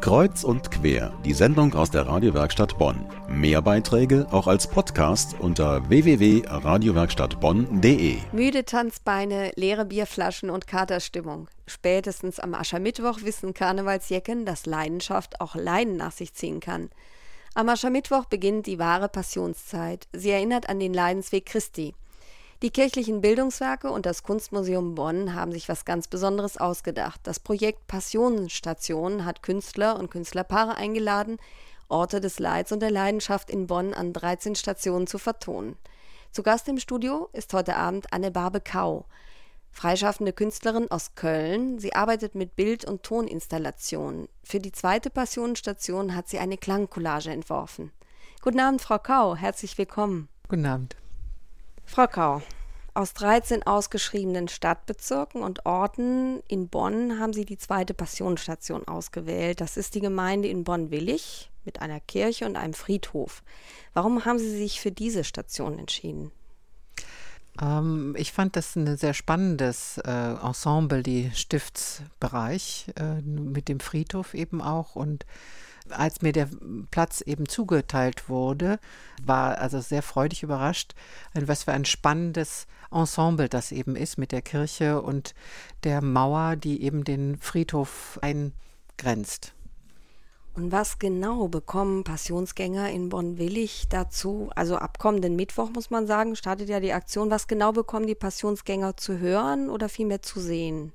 [0.00, 3.04] Kreuz und quer, die Sendung aus der Radiowerkstatt Bonn.
[3.28, 8.18] Mehr Beiträge auch als Podcast unter www.radiowerkstattbonn.de.
[8.32, 11.48] Müde Tanzbeine, leere Bierflaschen und Katerstimmung.
[11.66, 16.90] Spätestens am Aschermittwoch wissen Karnevalsjecken, dass Leidenschaft auch Leiden nach sich ziehen kann.
[17.54, 20.06] Am Aschermittwoch beginnt die wahre Passionszeit.
[20.12, 21.96] Sie erinnert an den Leidensweg Christi.
[22.60, 27.20] Die kirchlichen Bildungswerke und das Kunstmuseum Bonn haben sich was ganz Besonderes ausgedacht.
[27.22, 31.36] Das Projekt Passionenstation hat Künstler und Künstlerpaare eingeladen,
[31.86, 35.76] Orte des Leids und der Leidenschaft in Bonn an 13 Stationen zu vertonen.
[36.32, 39.06] Zu Gast im Studio ist heute Abend Anne-Barbe Kau,
[39.70, 41.78] freischaffende Künstlerin aus Köln.
[41.78, 44.28] Sie arbeitet mit Bild- und Toninstallationen.
[44.42, 47.92] Für die zweite Passionenstation hat sie eine Klangcollage entworfen.
[48.42, 50.28] Guten Abend, Frau Kau, herzlich willkommen.
[50.48, 50.96] Guten Abend.
[51.88, 52.42] Frau Kau,
[52.94, 59.60] aus 13 ausgeschriebenen Stadtbezirken und Orten in Bonn haben Sie die zweite Passionsstation ausgewählt.
[59.60, 63.42] Das ist die Gemeinde in Bonn-Willig mit einer Kirche und einem Friedhof.
[63.94, 66.30] Warum haben Sie sich für diese Station entschieden?
[67.60, 74.34] Ähm, ich fand das ein sehr spannendes äh, Ensemble, die Stiftsbereich äh, mit dem Friedhof
[74.34, 75.24] eben auch und
[75.90, 76.48] als mir der
[76.90, 78.78] Platz eben zugeteilt wurde,
[79.22, 80.94] war also sehr freudig überrascht,
[81.34, 85.34] was für ein spannendes Ensemble das eben ist mit der Kirche und
[85.84, 89.54] der Mauer, die eben den Friedhof eingrenzt.
[90.54, 94.50] Und was genau bekommen Passionsgänger in Bonn-Willig dazu?
[94.56, 97.30] Also ab kommenden Mittwoch, muss man sagen, startet ja die Aktion.
[97.30, 100.92] Was genau bekommen die Passionsgänger zu hören oder vielmehr zu sehen?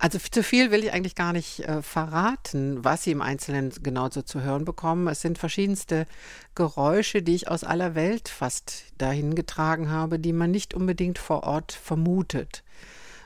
[0.00, 4.08] Also zu viel will ich eigentlich gar nicht äh, verraten, was Sie im Einzelnen genau
[4.08, 5.08] so zu hören bekommen.
[5.08, 6.06] Es sind verschiedenste
[6.54, 11.42] Geräusche, die ich aus aller Welt fast dahin getragen habe, die man nicht unbedingt vor
[11.42, 12.62] Ort vermutet.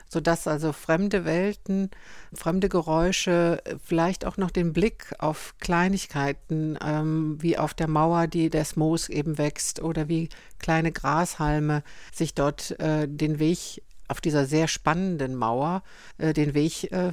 [0.09, 1.91] Sodass also fremde Welten,
[2.33, 8.49] fremde Geräusche, vielleicht auch noch den Blick auf Kleinigkeiten, ähm, wie auf der Mauer, die
[8.49, 14.45] das Moos eben wächst, oder wie kleine Grashalme sich dort äh, den Weg auf dieser
[14.45, 15.83] sehr spannenden Mauer
[16.17, 17.11] äh, den Weg äh,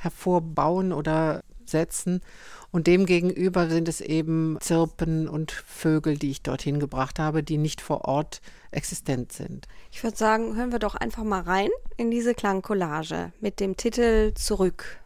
[0.00, 2.20] hervorbauen oder setzen.
[2.70, 7.80] Und demgegenüber sind es eben Zirpen und Vögel, die ich dorthin gebracht habe, die nicht
[7.80, 9.68] vor Ort existent sind.
[9.90, 14.32] Ich würde sagen, hören wir doch einfach mal rein in diese Klangcollage mit dem Titel
[14.34, 15.01] Zurück.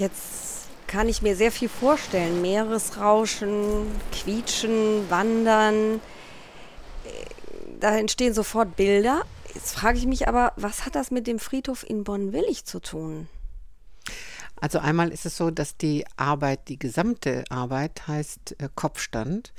[0.00, 2.40] Jetzt kann ich mir sehr viel vorstellen.
[2.40, 6.00] Meeresrauschen, Quietschen, Wandern.
[7.78, 9.24] Da entstehen sofort Bilder.
[9.54, 13.28] Jetzt frage ich mich aber, was hat das mit dem Friedhof in Bonn-Willig zu tun?
[14.58, 19.52] Also einmal ist es so, dass die Arbeit, die gesamte Arbeit heißt äh, Kopfstand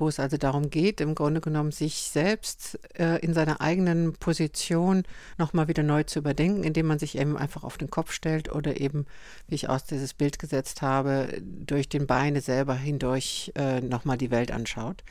[0.00, 5.04] wo es also darum geht, im Grunde genommen sich selbst äh, in seiner eigenen Position
[5.38, 8.80] nochmal wieder neu zu überdenken, indem man sich eben einfach auf den Kopf stellt oder
[8.80, 9.06] eben,
[9.46, 14.30] wie ich aus dieses Bild gesetzt habe, durch den Beine selber hindurch äh, nochmal die
[14.30, 15.04] Welt anschaut.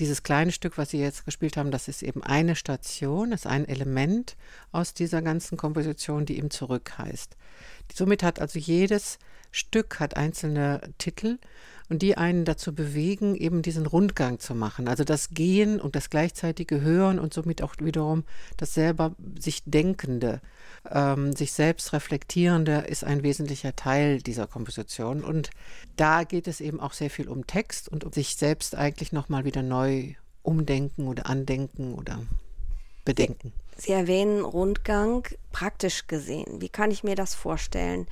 [0.00, 3.68] Dieses kleine Stück, was Sie jetzt gespielt haben, das ist eben eine Station, ist ein
[3.68, 4.36] Element
[4.72, 7.36] aus dieser ganzen Komposition, die eben zurück heißt.
[7.94, 9.18] Somit hat also jedes
[9.50, 11.38] Stück hat einzelne Titel
[11.92, 14.88] und die einen dazu bewegen, eben diesen Rundgang zu machen.
[14.88, 18.24] Also das Gehen und das gleichzeitige Hören und somit auch wiederum
[18.56, 20.40] das selber sich Denkende,
[20.90, 25.22] ähm, sich selbst Reflektierende ist ein wesentlicher Teil dieser Komposition.
[25.22, 25.50] Und
[25.96, 29.44] da geht es eben auch sehr viel um Text und um sich selbst eigentlich nochmal
[29.44, 32.24] wieder neu umdenken oder andenken oder
[33.04, 33.52] bedenken.
[33.76, 36.62] Sie, erwähnen Rundgang praktisch gesehen.
[36.62, 38.06] Wie kann ich mir das vorstellen?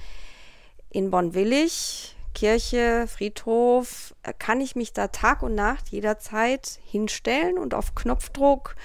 [0.91, 7.75] In Bonn-Willig Kirche, Friedhof, äh, kann ich mich da Tag und Nacht jederzeit hinstellen und
[7.75, 8.77] auf Knopfdruck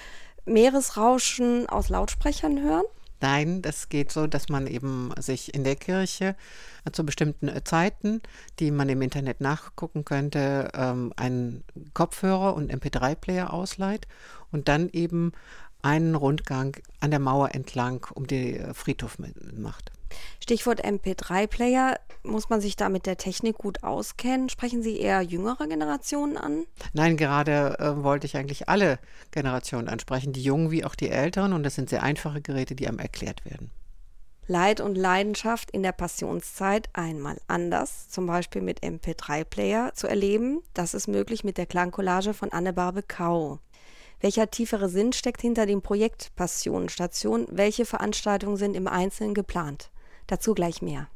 [0.45, 2.85] Meeresrauschen aus Lautsprechern hören?
[3.21, 6.35] Nein, das geht so, dass man eben sich in der Kirche
[6.91, 8.21] zu bestimmten äh, Zeiten,
[8.59, 14.07] die man im Internet nachgucken könnte, ähm, einen Kopfhörer und MP3-Player ausleiht
[14.51, 15.31] und dann eben
[15.85, 19.17] einen Rundgang an der Mauer entlang um den äh, Friedhof
[19.53, 19.91] macht.
[20.39, 21.99] Stichwort MP3-Player.
[22.23, 24.49] Muss man sich da mit der Technik gut auskennen?
[24.49, 26.65] Sprechen Sie eher jüngere Generationen an?
[26.93, 28.97] Nein, gerade äh, wollte ich eigentlich alle
[29.29, 31.53] Generationen ansprechen, die Jungen wie auch die Älteren.
[31.53, 33.69] Und das sind sehr einfache Geräte, die einem erklärt werden.
[34.47, 40.61] Leid und Leidenschaft in der Passionszeit einmal anders, zum Beispiel mit MP3-Player zu erleben.
[40.73, 43.59] Das ist möglich mit der Klangcollage von Anne-Barbe Kau.
[44.25, 47.45] Welcher tiefere Sinn steckt hinter dem Projekt Passionenstation?
[47.51, 49.91] Welche Veranstaltungen sind im Einzelnen geplant?
[50.25, 51.09] Dazu gleich mehr.